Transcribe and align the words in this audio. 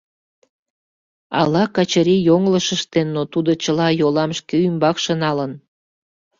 Ала 1.39 1.63
Качырий 1.75 2.21
йоҥылыш 2.27 2.67
ыштен, 2.75 3.07
но 3.15 3.21
тудо 3.33 3.51
чыла 3.63 3.87
йолам 3.99 4.31
шке 4.39 4.55
ӱмбакше 4.67 5.13
налын. 5.23 5.51